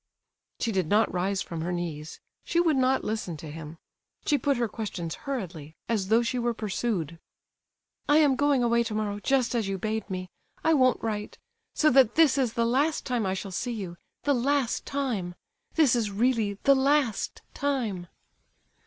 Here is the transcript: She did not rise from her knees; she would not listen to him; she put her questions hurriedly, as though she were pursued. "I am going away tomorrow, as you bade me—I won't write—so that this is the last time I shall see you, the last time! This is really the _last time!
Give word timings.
She 0.59 0.71
did 0.71 0.87
not 0.87 1.13
rise 1.13 1.43
from 1.43 1.61
her 1.61 1.71
knees; 1.71 2.19
she 2.43 2.59
would 2.59 2.75
not 2.75 3.03
listen 3.03 3.37
to 3.37 3.51
him; 3.51 3.77
she 4.25 4.35
put 4.39 4.57
her 4.57 4.67
questions 4.67 5.13
hurriedly, 5.13 5.75
as 5.87 6.07
though 6.07 6.23
she 6.23 6.39
were 6.39 6.55
pursued. 6.55 7.19
"I 8.09 8.17
am 8.17 8.35
going 8.35 8.63
away 8.63 8.81
tomorrow, 8.83 9.19
as 9.29 9.67
you 9.67 9.77
bade 9.77 10.09
me—I 10.09 10.73
won't 10.73 11.03
write—so 11.03 11.91
that 11.91 12.15
this 12.15 12.39
is 12.39 12.53
the 12.53 12.65
last 12.65 13.05
time 13.05 13.27
I 13.27 13.35
shall 13.35 13.51
see 13.51 13.73
you, 13.73 13.95
the 14.23 14.33
last 14.33 14.87
time! 14.87 15.35
This 15.75 15.95
is 15.95 16.09
really 16.09 16.55
the 16.63 16.73
_last 16.75 17.41
time! 17.53 18.07